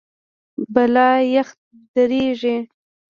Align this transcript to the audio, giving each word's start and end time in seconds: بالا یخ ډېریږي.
بالا 0.73 1.09
یخ 1.35 1.47
ډېریږي. 1.93 2.57